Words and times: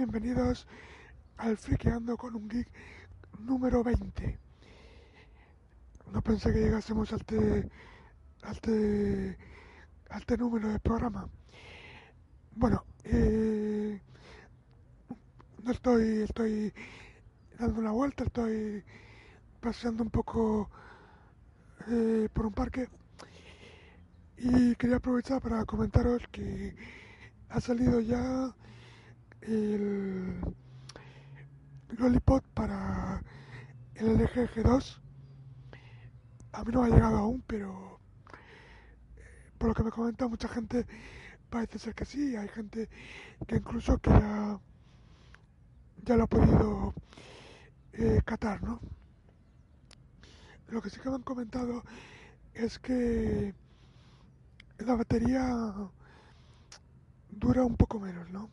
bienvenidos 0.00 0.66
al 1.36 1.58
Friqueando 1.58 2.16
con 2.16 2.34
un 2.34 2.48
Geek 2.48 2.66
número 3.40 3.84
20. 3.84 4.38
No 6.10 6.22
pensé 6.22 6.50
que 6.54 6.60
llegásemos 6.60 7.12
al 7.12 7.22
te, 7.26 7.70
al 8.40 8.60
te, 8.62 9.36
al 10.08 10.24
te 10.24 10.38
número 10.38 10.70
de 10.70 10.78
programa. 10.78 11.28
Bueno, 12.56 12.82
eh, 13.04 14.00
no 15.62 15.70
estoy, 15.70 16.22
estoy 16.22 16.72
dando 17.58 17.80
una 17.80 17.90
vuelta, 17.90 18.24
estoy 18.24 18.82
paseando 19.60 20.02
un 20.02 20.10
poco 20.10 20.70
eh, 21.88 22.26
por 22.32 22.46
un 22.46 22.54
parque 22.54 22.88
y 24.38 24.74
quería 24.76 24.96
aprovechar 24.96 25.42
para 25.42 25.62
comentaros 25.66 26.22
que 26.32 26.74
ha 27.50 27.60
salido 27.60 28.00
ya 28.00 28.54
el 29.50 30.40
Lollipop 31.98 32.44
para 32.54 33.22
el 33.94 34.14
LG 34.14 34.48
G2. 34.54 35.00
A 36.52 36.64
mí 36.64 36.72
no 36.72 36.82
me 36.82 36.88
ha 36.88 36.90
llegado 36.90 37.16
aún, 37.18 37.42
pero 37.46 38.00
eh, 39.16 39.52
por 39.58 39.68
lo 39.68 39.74
que 39.74 39.82
me 39.84 39.90
comenta 39.90 40.28
mucha 40.28 40.48
gente 40.48 40.86
parece 41.48 41.78
ser 41.78 41.94
que 41.94 42.04
sí. 42.04 42.36
Hay 42.36 42.48
gente 42.48 42.88
que 43.46 43.56
incluso 43.56 43.98
que 43.98 44.10
ya, 44.10 44.60
ya 46.04 46.16
lo 46.16 46.24
ha 46.24 46.28
podido 46.28 46.94
eh, 47.94 48.20
catar, 48.24 48.62
¿no? 48.62 48.80
Lo 50.68 50.80
que 50.80 50.90
sí 50.90 51.00
que 51.00 51.08
me 51.08 51.16
han 51.16 51.22
comentado 51.22 51.82
es 52.54 52.78
que 52.78 53.52
la 54.78 54.94
batería 54.94 55.44
dura 57.30 57.64
un 57.64 57.76
poco 57.76 57.98
menos, 57.98 58.30
¿no? 58.30 58.50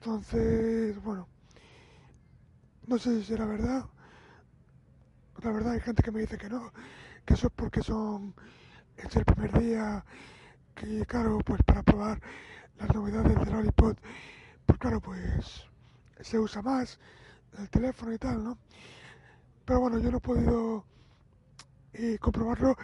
Entonces, 0.00 1.02
bueno, 1.02 1.26
no 2.86 2.98
sé 2.98 3.18
si 3.18 3.24
será 3.24 3.46
verdad. 3.46 3.84
La 5.42 5.50
verdad 5.50 5.72
hay 5.72 5.80
gente 5.80 6.02
que 6.02 6.12
me 6.12 6.20
dice 6.20 6.38
que 6.38 6.48
no, 6.48 6.72
que 7.24 7.34
eso 7.34 7.48
es 7.48 7.52
porque 7.54 7.82
son, 7.82 8.34
es 8.96 9.14
el 9.16 9.24
primer 9.24 9.58
día, 9.58 10.04
que 10.74 11.04
claro, 11.06 11.38
pues 11.44 11.60
para 11.64 11.82
probar 11.82 12.20
las 12.78 12.94
novedades 12.94 13.34
del 13.38 13.52
Lollipop, 13.52 13.98
pues 14.66 14.78
claro, 14.78 15.00
pues 15.00 15.64
se 16.20 16.38
usa 16.38 16.62
más 16.62 16.98
el 17.58 17.68
teléfono 17.68 18.12
y 18.12 18.18
tal, 18.18 18.42
¿no? 18.42 18.58
Pero 19.64 19.80
bueno, 19.80 19.98
yo 19.98 20.10
no 20.10 20.18
he 20.18 20.20
podido 20.20 20.84
eh, 21.92 22.18
comprobarlo 22.20 22.76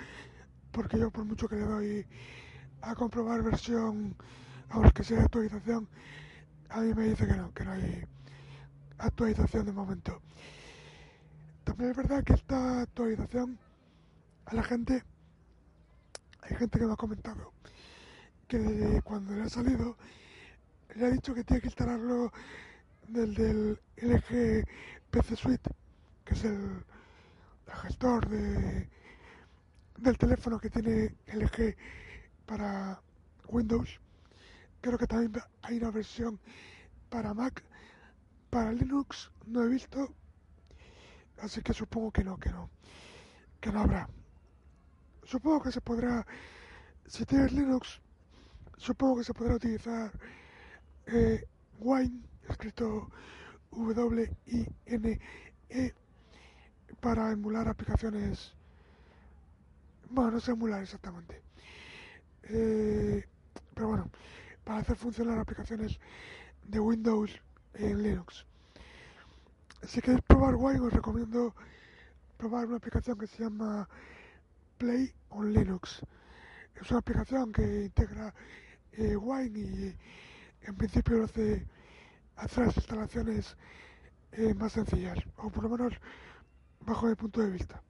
porque 0.72 0.98
yo 0.98 1.10
por 1.10 1.24
mucho 1.24 1.46
que 1.46 1.56
le 1.56 1.64
doy 1.64 2.06
a 2.82 2.94
comprobar 2.96 3.42
versión, 3.42 4.16
a 4.70 4.90
que 4.90 5.04
sea 5.04 5.22
actualización, 5.22 5.88
mí 6.80 6.94
me 6.94 7.08
dice 7.08 7.27
que 7.27 7.34
no, 7.34 7.53
que 7.53 7.64
no 7.64 7.72
hay 7.72 8.05
actualización 8.98 9.67
de 9.67 9.72
momento. 9.72 10.20
También 11.64 11.91
es 11.91 11.97
verdad 11.97 12.25
que 12.25 12.35
esta 12.35 12.83
actualización 12.83 13.58
a 14.46 14.55
la 14.55 14.62
gente, 14.62 15.02
hay 16.42 16.57
gente 16.57 16.79
que 16.79 16.86
me 16.86 16.92
ha 16.92 16.96
comentado 16.96 17.52
que 18.48 19.01
cuando 19.05 19.34
le 19.34 19.42
ha 19.42 19.48
salido, 19.48 19.96
le 20.95 21.07
ha 21.07 21.11
dicho 21.11 21.34
que 21.34 21.45
tiene 21.45 21.61
que 21.61 21.68
instalarlo 21.68 22.33
del, 23.08 23.34
del 23.34 23.80
LG 23.96 24.67
PC 25.11 25.36
Suite, 25.36 25.70
que 26.24 26.34
es 26.34 26.45
el, 26.45 26.84
gestor 27.83 28.29
de, 28.29 28.89
del 29.98 30.18
teléfono 30.18 30.58
que 30.58 30.70
tiene 30.70 31.14
LG 31.27 31.74
para 32.46 33.01
Windows. 33.48 34.01
Creo 34.84 34.98
que 34.98 35.06
también 35.06 35.33
hay 35.62 35.78
una 35.78 35.90
versión 35.90 36.39
para 37.08 37.33
Mac, 37.33 37.64
para 38.50 38.70
Linux 38.70 39.30
no 39.46 39.64
he 39.64 39.68
visto, 39.68 40.14
así 41.39 41.62
que 41.62 41.72
supongo 41.72 42.11
que 42.11 42.22
no, 42.22 42.36
que 42.36 42.50
no, 42.50 42.68
que 43.62 43.72
no 43.72 43.80
habrá. 43.80 44.06
Supongo 45.22 45.62
que 45.62 45.72
se 45.72 45.80
podrá, 45.80 46.27
si 47.06 47.24
tienes 47.24 47.52
Linux, 47.52 47.98
supongo 48.77 49.17
que 49.17 49.24
se 49.24 49.33
podrá 49.33 49.55
utilizar 49.55 50.12
eh, 51.06 51.48
Wine, 51.78 52.20
escrito 52.51 53.08
W-I-N-E, 53.70 55.14
para 57.01 57.33
emular 57.33 57.68
aplicaciones. 57.68 58.52
Bueno, 60.11 60.33
no 60.33 60.40
sé 60.40 60.51
emular 60.51 60.83
exactamente. 60.83 61.40
Eh, 62.42 63.24
pero 63.74 63.89
bueno, 63.89 64.11
para 64.64 64.80
hacer 64.80 64.97
funcionar 64.97 65.39
aplicaciones 65.39 65.98
de 66.64 66.80
Windows 66.80 67.30
en 67.75 68.02
Linux. 68.02 68.47
Si 69.86 70.01
queréis 70.01 70.23
probar 70.23 70.55
Wine, 70.57 70.80
os 70.80 70.92
recomiendo 70.92 71.55
probar 72.39 72.67
una 72.67 72.77
aplicación 72.77 73.19
que 73.19 73.27
se 73.27 73.42
llama 73.42 73.89
Play 74.79 75.13
on 75.30 75.52
Linux. 75.52 76.01
Es 76.80 76.91
una 76.91 77.01
aplicación 77.01 77.52
que 77.52 77.85
integra 77.85 78.35
eh, 78.92 79.17
Wine 79.17 79.58
y 79.58 79.97
en 80.63 80.77
principio 80.77 81.19
lo 81.19 81.25
hace 81.25 81.67
hacer 82.36 82.67
las 82.67 82.77
instalaciones 82.77 83.57
eh, 84.33 84.55
más 84.55 84.73
sencillas, 84.73 85.19
o 85.36 85.51
por 85.51 85.64
lo 85.64 85.69
menos 85.70 85.92
bajo 86.81 87.07
mi 87.07 87.14
punto 87.14 87.41
de 87.42 87.51
vista. 87.51 87.83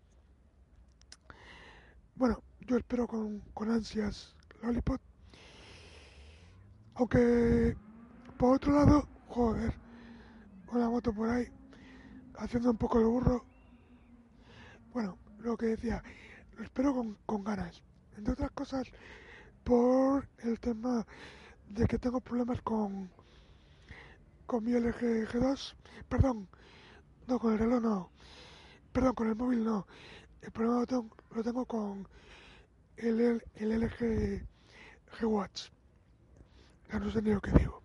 Bueno, 2.16 2.42
yo 2.60 2.76
espero 2.76 3.06
con, 3.06 3.40
con 3.54 3.70
ansias 3.70 4.34
Lollipop 4.62 5.00
aunque, 6.94 7.76
por 8.38 8.56
otro 8.56 8.72
lado, 8.72 9.08
joder, 9.28 9.74
una 10.72 10.88
moto 10.88 11.12
por 11.12 11.28
ahí, 11.28 11.46
haciendo 12.38 12.70
un 12.70 12.78
poco 12.78 12.98
el 12.98 13.06
burro. 13.06 13.44
Bueno, 14.92 15.18
lo 15.38 15.56
que 15.56 15.66
decía, 15.66 16.02
lo 16.56 16.64
espero 16.64 16.94
con, 16.94 17.16
con 17.26 17.42
ganas. 17.42 17.82
Entre 18.16 18.32
otras 18.32 18.50
cosas, 18.52 18.86
por 19.64 20.28
el 20.38 20.58
tema 20.60 21.04
de 21.68 21.86
que 21.86 21.98
tengo 21.98 22.20
problemas 22.20 22.60
con, 22.62 23.10
con 24.46 24.64
mi 24.64 24.72
LG 24.72 25.28
G2. 25.32 25.74
Perdón, 26.08 26.48
no, 27.26 27.38
con 27.38 27.54
el 27.54 27.58
reloj 27.58 27.82
no. 27.82 28.10
Perdón, 28.92 29.14
con 29.14 29.28
el 29.28 29.36
móvil 29.36 29.64
no. 29.64 29.86
El 30.42 30.52
problema 30.52 30.80
lo 30.80 30.86
tengo, 30.86 31.16
lo 31.34 31.42
tengo 31.42 31.66
con 31.66 32.06
el, 32.96 33.42
el 33.56 33.80
LG 33.80 34.46
G-Watch 35.18 35.70
ya 36.90 36.98
no 36.98 37.10
sé 37.10 37.22
ni 37.22 37.30
lo 37.32 37.40
que 37.40 37.52
digo. 37.52 37.82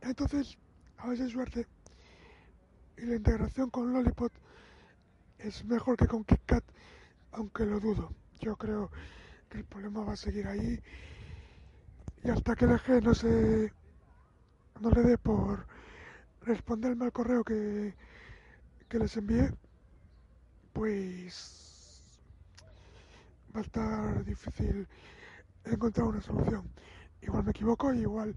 Entonces, 0.00 0.56
a 0.98 1.08
veces 1.08 1.32
suerte. 1.32 1.66
Y 2.96 3.02
la 3.02 3.16
integración 3.16 3.70
con 3.70 3.92
Lollipop 3.92 4.32
es 5.38 5.64
mejor 5.64 5.96
que 5.96 6.06
con 6.06 6.24
KitKat, 6.24 6.64
aunque 7.32 7.64
lo 7.64 7.78
dudo. 7.78 8.12
Yo 8.40 8.56
creo 8.56 8.90
que 9.48 9.58
el 9.58 9.64
problema 9.64 10.04
va 10.04 10.12
a 10.12 10.16
seguir 10.16 10.46
ahí. 10.46 10.80
Y 12.24 12.30
hasta 12.30 12.54
que 12.56 12.64
el 12.64 13.04
no 13.04 13.14
se. 13.14 13.72
no 14.80 14.90
le 14.90 15.02
dé 15.02 15.18
por 15.18 15.66
responderme 16.42 17.04
al 17.04 17.12
correo 17.12 17.44
que, 17.44 17.94
que 18.88 18.98
les 18.98 19.16
envié, 19.16 19.50
pues 20.72 22.02
va 23.54 23.60
a 23.60 23.62
estar 23.62 24.24
difícil 24.24 24.88
encontrar 25.64 26.06
una 26.06 26.20
solución 26.20 26.68
igual 27.22 27.44
me 27.44 27.50
equivoco, 27.50 27.92
igual 27.92 28.34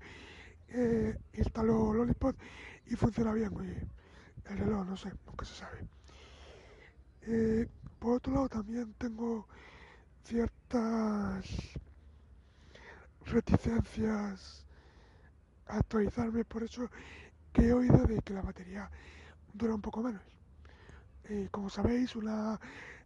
eh, 0.70 1.18
instaló 1.34 1.94
Lollipop 1.94 2.36
y 2.88 2.96
funciona 2.96 3.34
bien, 3.34 3.52
el 4.46 4.58
reloj, 4.58 4.86
no 4.86 4.98
sé, 4.98 5.12
nunca 5.26 5.46
se 5.46 5.56
sabe. 5.56 5.88
Eh, 7.24 7.68
por 8.00 8.16
otro 8.18 8.34
lado, 8.34 8.50
también 8.50 8.94
tengo 8.98 9.48
ciertas 10.24 11.46
reticencias 13.26 14.66
a 15.68 15.78
actualizarme, 15.78 16.44
por 16.46 16.64
eso 16.64 16.90
que 17.54 17.68
he 17.68 17.74
oído 17.74 18.06
de 18.06 18.20
que 18.22 18.34
la 18.34 18.42
batería 18.42 18.90
dura 19.54 19.76
un 19.76 19.82
poco 19.82 20.02
menos. 20.02 20.24
Y 21.30 21.48
como 21.50 21.70
sabéis, 21.70 22.16
una 22.16 22.60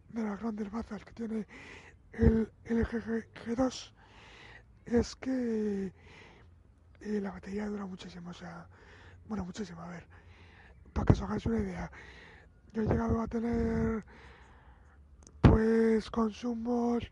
de 0.08 0.22
las 0.22 0.40
grandes 0.40 0.70
bazas 0.70 1.04
que 1.04 1.12
tiene 1.12 1.46
el 2.12 2.50
LG 2.64 3.26
G2 3.44 3.92
es 4.86 5.16
que 5.16 5.92
eh, 7.00 7.20
la 7.20 7.32
batería 7.32 7.66
dura 7.66 7.86
muchísimo, 7.86 8.30
o 8.30 8.34
sea, 8.34 8.66
bueno, 9.28 9.44
muchísimo, 9.44 9.80
a 9.82 9.88
ver, 9.88 10.06
para 10.92 11.04
que 11.04 11.12
os 11.12 11.22
hagáis 11.22 11.46
una 11.46 11.58
idea, 11.58 11.90
yo 12.72 12.82
he 12.82 12.86
llegado 12.86 13.20
a 13.20 13.26
tener 13.26 14.04
pues 15.40 16.10
consumos 16.10 17.04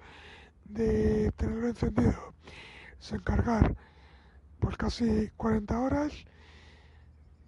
de 0.65 1.31
tenerlo 1.37 1.69
encendido 1.69 2.35
sin 2.99 3.19
cargar 3.21 3.76
pues 4.59 4.76
casi 4.76 5.31
40 5.37 5.79
horas 5.79 6.12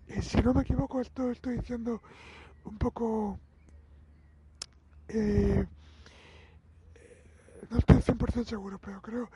y 0.08 0.23
si 0.23 0.38
no 0.43 0.55
me 0.55 0.62
equivoco 0.62 1.00
esto 1.00 1.31
estoy 1.31 1.56
diciendo 1.58 2.02
un 2.64 2.78
poco 2.78 3.38
eh, 5.08 5.67
no 7.70 7.78
estoy 7.78 7.96
100% 7.96 8.44
seguro 8.44 8.78
pero 8.78 9.00
creo 9.00 9.31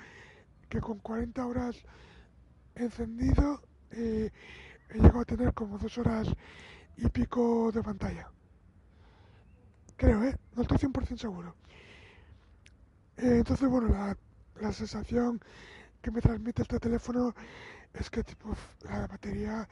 que 0.70 0.80
con 0.80 0.98
40 1.00 1.44
horas 1.44 1.76
encendido 2.74 3.60
eh, 3.90 4.30
he 4.88 4.94
llegado 4.94 5.20
a 5.20 5.24
tener 5.24 5.52
como 5.52 5.76
dos 5.76 5.98
horas 5.98 6.28
y 6.96 7.08
pico 7.10 7.70
de 7.72 7.82
pantalla 7.82 8.30
creo, 10.00 10.24
¿eh? 10.24 10.34
No 10.56 10.62
estoy 10.62 10.78
100% 10.78 11.18
seguro. 11.18 11.54
Eh, 13.18 13.36
entonces, 13.40 13.68
bueno, 13.68 13.88
la, 13.88 14.16
la, 14.58 14.72
sensación 14.72 15.38
que 16.00 16.10
me 16.10 16.22
transmite 16.22 16.62
este 16.62 16.78
teléfono 16.78 17.34
es 17.92 18.08
que 18.08 18.24
tipo, 18.24 18.56
la 18.84 19.06
batería 19.06 19.68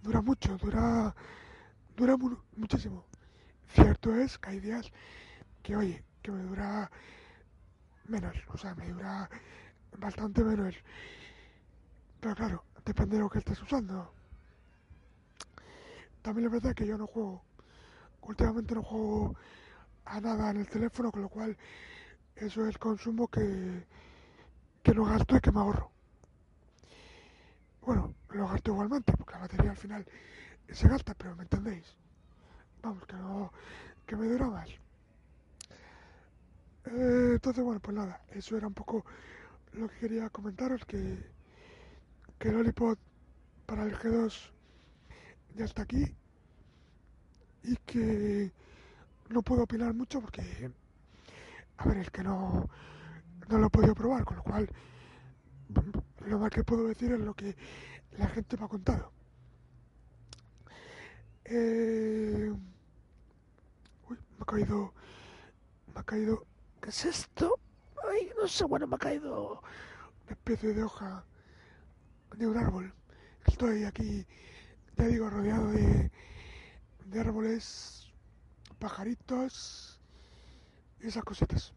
dura 0.00 0.22
mucho, 0.22 0.56
dura, 0.58 1.12
dura 1.96 2.16
mu 2.16 2.36
muchísimo. 2.56 3.04
Cierto 3.74 4.14
es 4.14 4.38
que 4.38 4.50
hay 4.50 4.60
días 4.60 4.92
que, 5.64 5.74
oye, 5.74 6.04
que 6.22 6.30
me 6.30 6.44
dura 6.44 6.88
menos, 8.06 8.36
o 8.46 8.56
sea, 8.56 8.76
me 8.76 8.88
dura 8.90 9.28
bastante 9.98 10.42
menos. 10.42 10.74
Pero 12.20 12.34
claro, 12.34 12.64
depende 12.84 13.16
de 13.16 13.22
lo 13.22 13.30
que 13.30 13.38
estés 13.38 13.60
usando. 13.62 14.12
También 16.22 16.46
es 16.46 16.52
verdad 16.52 16.74
que 16.74 16.86
yo 16.86 16.96
no 16.96 17.06
juego, 17.06 17.42
últimamente 18.22 18.74
no 18.74 18.82
juego 18.82 19.36
a 20.06 20.20
nada 20.20 20.50
en 20.50 20.58
el 20.58 20.68
teléfono, 20.68 21.10
con 21.10 21.22
lo 21.22 21.28
cual 21.28 21.56
eso 22.36 22.62
es 22.62 22.68
el 22.68 22.78
consumo 22.78 23.28
que, 23.28 23.86
que 24.82 24.94
no 24.94 25.04
gasto 25.04 25.36
y 25.36 25.40
que 25.40 25.52
me 25.52 25.60
ahorro. 25.60 25.90
Bueno, 27.82 28.14
lo 28.30 28.48
gasto 28.48 28.72
igualmente, 28.72 29.12
porque 29.16 29.34
la 29.34 29.40
batería 29.40 29.70
al 29.70 29.76
final 29.76 30.06
se 30.70 30.88
gasta, 30.88 31.14
pero 31.14 31.36
¿me 31.36 31.42
entendéis? 31.42 31.94
Vamos, 32.82 33.06
que 33.06 33.16
no, 33.16 33.52
que 34.06 34.16
me 34.16 34.26
dura 34.26 34.48
más. 34.48 34.70
Eh, 36.86 37.32
entonces, 37.34 37.62
bueno, 37.64 37.80
pues 37.80 37.96
nada, 37.96 38.20
eso 38.30 38.56
era 38.56 38.66
un 38.66 38.74
poco 38.74 39.04
lo 39.74 39.88
que 39.88 39.98
quería 39.98 40.30
comentaros, 40.30 40.84
que, 40.84 41.18
que 42.38 42.48
el 42.48 42.56
Olipod 42.56 42.96
para 43.66 43.84
el 43.84 43.96
G2 43.96 44.50
ya 45.56 45.64
está 45.64 45.82
aquí 45.82 46.04
y 47.62 47.76
que 47.78 48.52
no 49.30 49.42
puedo 49.42 49.64
opinar 49.64 49.94
mucho 49.94 50.20
porque, 50.20 50.70
a 51.78 51.88
ver, 51.88 51.98
es 51.98 52.10
que 52.10 52.22
no, 52.22 52.68
no 53.48 53.58
lo 53.58 53.66
he 53.66 53.70
podido 53.70 53.94
probar, 53.94 54.24
con 54.24 54.36
lo 54.36 54.42
cual 54.42 54.68
lo 56.26 56.38
más 56.38 56.50
que 56.50 56.64
puedo 56.64 56.86
decir 56.86 57.12
es 57.12 57.20
lo 57.20 57.34
que 57.34 57.56
la 58.18 58.28
gente 58.28 58.56
me 58.56 58.64
ha 58.64 58.68
contado. 58.68 59.12
Eh, 61.46 62.52
uy, 64.08 64.16
me 64.16 64.42
ha 64.42 64.44
caído, 64.44 64.92
me 65.92 66.00
ha 66.00 66.04
caído, 66.04 66.46
¿qué 66.80 66.90
es 66.90 67.04
esto? 67.04 67.58
No 68.40 68.46
sé, 68.48 68.64
bueno, 68.64 68.86
me 68.86 68.94
ha 68.96 68.98
caído 68.98 69.60
una 70.24 70.30
especie 70.32 70.72
de 70.72 70.84
hoja 70.84 71.24
de 72.36 72.46
un 72.46 72.56
árbol. 72.56 72.92
Estoy 73.46 73.84
aquí, 73.84 74.24
ya 74.96 75.06
digo, 75.06 75.28
rodeado 75.30 75.68
de, 75.72 76.10
de 77.06 77.20
árboles 77.20 78.12
pajaritos 78.78 80.00
y 81.00 81.08
esas 81.08 81.24
cositas. 81.24 81.72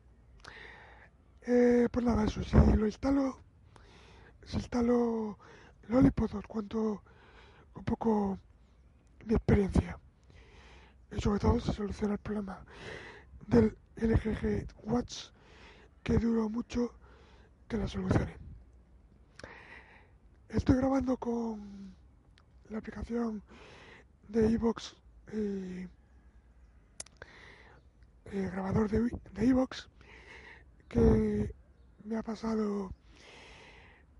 Eh, 1.41 1.87
pues 1.91 2.05
nada, 2.05 2.25
eso, 2.25 2.43
si 2.43 2.55
lo 2.55 2.85
instalo, 2.85 3.39
si 4.45 4.57
instalo 4.57 5.37
Lollipop 5.87 6.35
os 6.35 6.45
cuento 6.45 7.01
un 7.73 7.83
poco 7.83 8.37
mi 9.25 9.33
experiencia. 9.33 9.97
Y 11.11 11.19
sobre 11.19 11.39
todo 11.39 11.59
se 11.59 11.73
soluciona 11.73 12.13
el 12.13 12.19
problema 12.19 12.63
del 13.47 13.75
LGG 13.95 14.67
Watch 14.83 15.36
que 16.07 16.17
duró 16.17 16.47
mucho 16.47 16.93
que 17.67 17.75
la 17.75 17.85
solucione. 17.85 18.33
Estoy 20.47 20.77
grabando 20.77 21.17
con 21.17 21.93
la 22.69 22.77
aplicación 22.77 23.43
de 24.29 24.53
Evox 24.53 24.95
eh, 25.33 25.89
eh, 28.23 28.49
grabador 28.53 28.89
de 28.89 29.09
Evox 29.35 29.89
que 30.87 31.53
me 32.05 32.15
ha 32.15 32.23
pasado 32.23 32.89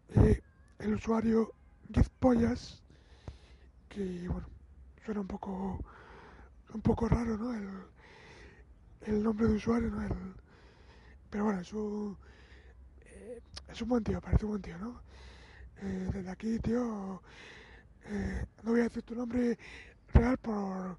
eh, 0.10 0.42
el 0.80 0.94
usuario 0.94 1.54
Gizpollas 1.94 2.84
que 3.88 4.28
bueno 4.28 4.50
suena 5.06 5.22
un 5.22 5.28
poco 5.28 5.80
un 6.74 6.82
poco 6.82 7.08
raro 7.08 7.38
no 7.38 7.54
el, 7.54 7.70
el 9.04 9.24
nombre 9.24 9.48
de 9.48 9.54
usuario 9.54 9.90
no 9.90 10.06
el, 10.06 10.47
pero 11.30 11.46
bueno 11.46 11.62
es 11.62 11.74
un 11.74 12.18
eh, 13.02 13.42
es 13.68 13.82
un 13.82 13.90
buen 13.90 14.04
tío 14.04 14.22
parece 14.22 14.46
un 14.46 14.52
buen 14.52 14.62
tío 14.62 14.78
no 14.78 15.02
desde 15.82 16.30
aquí 16.30 16.58
tío 16.60 17.22
no 18.64 18.72
voy 18.72 18.80
a 18.80 18.84
decir 18.84 19.04
tu 19.04 19.14
nombre 19.14 19.58
real 20.14 20.38
por 20.38 20.98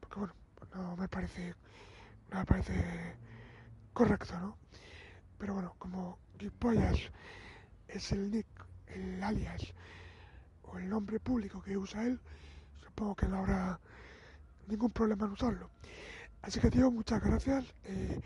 porque 0.00 0.18
bueno 0.20 0.34
no 0.74 0.96
me 0.96 1.08
parece 1.08 1.54
me 2.30 2.44
parece 2.44 3.16
correcto, 3.92 4.38
¿no? 4.38 4.56
Pero 5.38 5.54
bueno, 5.54 5.74
como 5.78 6.18
Gipollas 6.38 6.98
es 7.88 8.12
el 8.12 8.30
nick, 8.30 8.46
el 8.86 9.22
alias 9.22 9.72
o 10.62 10.78
el 10.78 10.88
nombre 10.88 11.20
público 11.20 11.62
que 11.62 11.76
usa 11.76 12.04
él, 12.04 12.20
supongo 12.84 13.14
que 13.14 13.26
no 13.26 13.38
habrá 13.38 13.80
ningún 14.66 14.90
problema 14.90 15.26
en 15.26 15.32
usarlo. 15.32 15.70
Así 16.42 16.60
que 16.60 16.70
tío, 16.70 16.90
muchas 16.90 17.22
gracias. 17.22 17.64
Eh, 17.84 18.20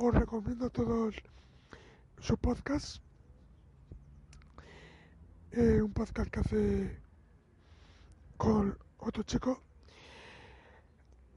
os 0.00 0.14
recomiendo 0.14 0.70
todos 0.70 1.16
su 2.20 2.36
podcast. 2.36 3.02
Eh, 5.50 5.82
un 5.82 5.92
podcast 5.92 6.30
que 6.30 6.40
hace 6.40 7.02
con 8.36 8.78
otro 8.98 9.22
chico 9.24 9.62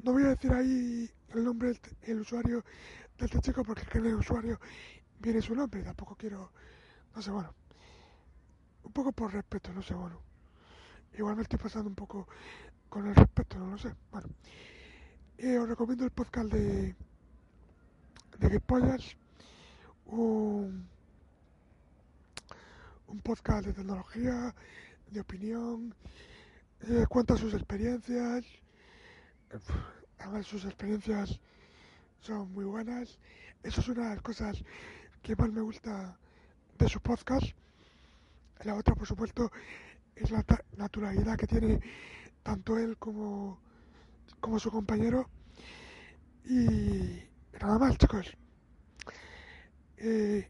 no 0.03 0.11
voy 0.11 0.23
a 0.23 0.29
decir 0.29 0.51
ahí 0.51 1.09
el 1.29 1.43
nombre 1.43 1.73
del 2.05 2.19
usuario 2.19 2.63
de 3.17 3.25
este 3.25 3.39
chico 3.39 3.63
porque 3.63 3.83
en 3.97 4.05
el 4.05 4.15
usuario 4.15 4.59
viene 5.19 5.41
su 5.41 5.55
nombre. 5.55 5.81
Tampoco 5.81 6.15
quiero, 6.15 6.51
no 7.15 7.21
sé, 7.21 7.31
bueno, 7.31 7.55
un 8.83 8.91
poco 8.91 9.11
por 9.11 9.33
respeto, 9.33 9.73
no 9.73 9.81
sé, 9.81 9.95
bueno. 9.95 10.21
Igual 11.17 11.35
me 11.35 11.41
estoy 11.41 11.57
pasando 11.57 11.89
un 11.89 11.95
poco 11.95 12.27
con 12.89 13.07
el 13.07 13.15
respeto, 13.15 13.57
no 13.57 13.71
lo 13.71 13.77
sé. 13.79 13.95
Bueno, 14.11 14.27
eh, 15.37 15.57
os 15.57 15.67
recomiendo 15.67 16.05
el 16.05 16.11
podcast 16.11 16.51
de 16.51 16.95
de 18.41 18.49
Gipollas, 18.49 19.15
un, 20.05 20.87
un 23.07 23.19
podcast 23.21 23.67
de 23.67 23.73
tecnología, 23.73 24.53
de 25.09 25.21
opinión, 25.21 25.95
eh, 26.81 27.05
cuenta 27.07 27.37
sus 27.37 27.53
experiencias 27.53 28.45
además 30.19 30.45
sus 30.45 30.65
experiencias 30.65 31.39
son 32.21 32.51
muy 32.53 32.65
buenas. 32.65 33.19
Eso 33.63 33.81
es 33.81 33.87
una 33.89 34.09
de 34.09 34.15
las 34.15 34.21
cosas 34.21 34.63
que 35.21 35.35
más 35.35 35.51
me 35.51 35.61
gusta 35.61 36.17
de 36.77 36.89
su 36.89 36.99
podcast. 36.99 37.45
La 38.63 38.75
otra, 38.75 38.95
por 38.95 39.07
supuesto, 39.07 39.51
es 40.15 40.31
la 40.31 40.45
naturalidad 40.77 41.37
que 41.37 41.47
tiene 41.47 41.79
tanto 42.43 42.77
él 42.77 42.97
como, 42.97 43.59
como 44.39 44.59
su 44.59 44.69
compañero. 44.71 45.29
Y 46.45 47.23
nada 47.59 47.79
más, 47.79 47.97
chicos. 47.97 48.37
Eh, 49.97 50.49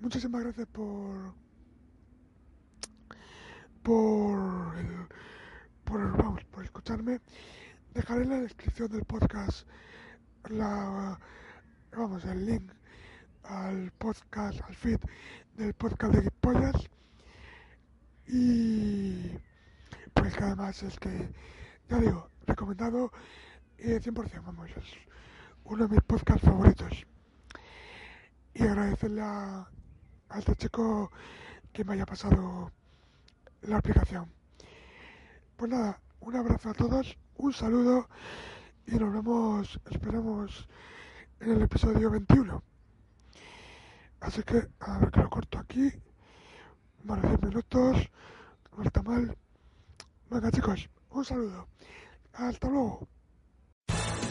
muchísimas 0.00 0.42
gracias 0.42 0.66
por 0.68 1.34
por 3.82 5.08
por 5.84 6.16
vamos 6.16 6.44
por 6.44 6.64
escucharme. 6.64 7.20
Dejaré 7.92 8.22
en 8.22 8.30
la 8.30 8.40
descripción 8.40 8.90
del 8.90 9.04
podcast 9.04 9.66
la, 10.50 11.18
vamos, 11.96 12.24
el 12.24 12.46
link 12.46 12.72
al 13.44 13.92
podcast, 13.92 14.60
al 14.62 14.74
feed 14.74 14.98
del 15.56 15.74
podcast 15.74 16.14
de 16.14 16.22
Gipollas 16.22 16.90
y 18.26 19.30
pues 20.14 20.34
que 20.34 20.44
además 20.44 20.82
es 20.82 20.98
que, 20.98 21.28
ya 21.88 21.98
digo, 21.98 22.30
recomendado 22.46 23.12
eh, 23.78 24.00
100%, 24.00 24.42
vamos, 24.44 24.70
uno 25.64 25.88
de 25.88 25.94
mis 25.94 26.04
podcasts 26.04 26.46
favoritos. 26.46 27.06
Y 28.54 28.62
agradecerle 28.62 29.22
a, 29.22 29.68
este 30.36 30.54
chico 30.56 31.10
que 31.72 31.84
me 31.84 31.94
haya 31.94 32.06
pasado 32.06 32.70
la 33.62 33.78
aplicación. 33.78 34.30
Pues 35.56 35.70
nada, 35.70 36.00
un 36.20 36.36
abrazo 36.36 36.70
a 36.70 36.74
todos, 36.74 37.16
un 37.36 37.52
saludo 37.52 38.08
y 38.86 38.96
nos 38.96 39.12
vemos, 39.12 39.80
esperamos, 39.90 40.68
en 41.40 41.52
el 41.52 41.62
episodio 41.62 42.10
21. 42.10 42.62
Así 44.20 44.42
que, 44.42 44.68
a 44.80 44.98
ver 44.98 45.10
que 45.10 45.20
lo 45.20 45.30
corto 45.30 45.58
aquí. 45.58 45.92
Más 47.04 47.20
de 47.22 47.28
10 47.28 47.42
minutos. 47.42 48.10
No 48.76 48.82
está 48.82 49.02
mal. 49.02 49.36
Venga 50.30 50.50
chicos, 50.50 50.88
un 51.10 51.24
saludo. 51.24 51.68
Hasta 52.32 52.68
luego. 52.68 53.06